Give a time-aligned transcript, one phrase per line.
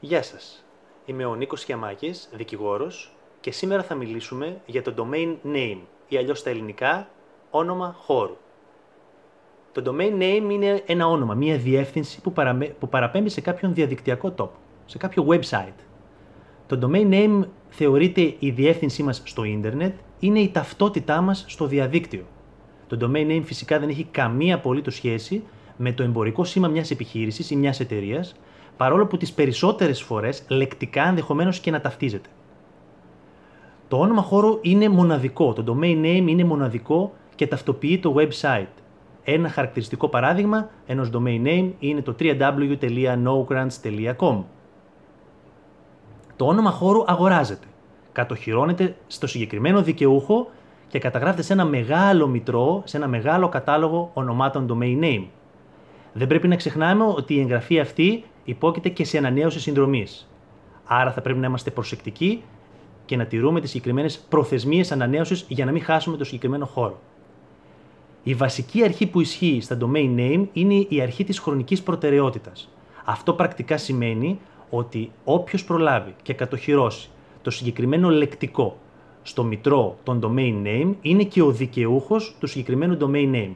[0.00, 0.64] Γεια σας.
[1.04, 5.78] Είμαι ο Νίκος Χιαμάκης, δικηγόρος και σήμερα θα μιλήσουμε για το domain name
[6.08, 7.08] ή αλλιώς στα ελληνικά
[7.50, 8.36] όνομα χώρου.
[9.72, 12.66] Το domain name είναι ένα όνομα, μια διεύθυνση που, παραμε...
[12.66, 14.56] που παραπέμπει σε κάποιον διαδικτυακό τόπο,
[14.86, 15.78] σε κάποιο website.
[16.66, 22.24] Το domain name θεωρείται η διεύθυνσή μας στο ίντερνετ, είναι η ταυτότητά μας στο διαδίκτυο.
[22.86, 25.44] Το domain name φυσικά δεν έχει καμία απολύτως σχέση
[25.76, 28.34] με το εμπορικό σήμα μιας επιχείρησης ή μιας εταιρείας,
[28.78, 32.28] παρόλο που τις περισσότερες φορές λεκτικά ενδεχομένως και να ταυτίζεται.
[33.88, 38.66] Το όνομα χώρου είναι μοναδικό, το domain name είναι μοναδικό και ταυτοποιεί το website.
[39.24, 44.42] Ένα χαρακτηριστικό παράδειγμα ενός domain name είναι το www.nogrants.com.
[46.36, 47.66] Το όνομα χώρου αγοράζεται,
[48.12, 50.50] κατοχυρώνεται στο συγκεκριμένο δικαιούχο
[50.88, 55.24] και καταγράφεται σε ένα μεγάλο μητρό, σε ένα μεγάλο κατάλογο ονομάτων domain name.
[56.18, 60.28] Δεν πρέπει να ξεχνάμε ότι η εγγραφή αυτή υπόκειται και σε ανανέωση συνδρομής.
[60.84, 62.42] Άρα θα πρέπει να είμαστε προσεκτικοί
[63.04, 67.00] και να τηρούμε τις συγκεκριμένες προθεσμίες ανανέωσης για να μην χάσουμε το συγκεκριμένο χώρο.
[68.22, 72.68] Η βασική αρχή που ισχύει στα domain name είναι η αρχή της χρονικής προτεραιότητας.
[73.04, 74.38] Αυτό πρακτικά σημαίνει
[74.70, 77.08] ότι όποιος προλάβει και κατοχυρώσει
[77.42, 78.78] το συγκεκριμένο λεκτικό
[79.22, 83.52] στο μητρό των domain name είναι και ο δικαιούχος του συγκεκριμένου domain name.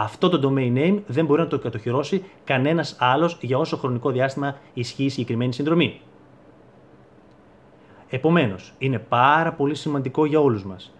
[0.00, 4.56] Αυτό το domain name δεν μπορεί να το κατοχυρώσει κανένας άλλος για όσο χρονικό διάστημα
[4.74, 6.00] ισχύει η συγκεκριμένη συνδρομή.
[8.08, 10.94] Επομένως, είναι πάρα πολύ σημαντικό για όλους μας.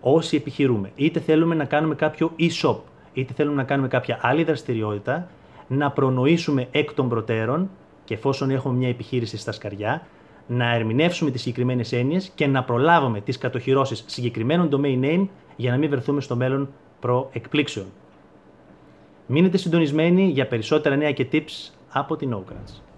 [0.00, 2.76] Όσοι επιχειρούμε, είτε θέλουμε να κάνουμε κάποιο e-shop,
[3.12, 5.28] είτε θέλουμε να κάνουμε κάποια άλλη δραστηριότητα,
[5.66, 7.70] να προνοήσουμε εκ των προτέρων
[8.04, 10.06] και εφόσον έχουμε μια επιχείρηση στα σκαριά,
[10.46, 15.76] να ερμηνεύσουμε τις συγκεκριμένες έννοιες και να προλάβουμε τις κατοχυρώσεις συγκεκριμένων domain name για να
[15.76, 16.68] μην βρεθούμε στο μέλλον
[17.00, 17.86] προ εκπλήξεων.
[19.34, 22.91] Μείνετε συντονισμένοι για περισσότερα νέα και tips από την Ogrants.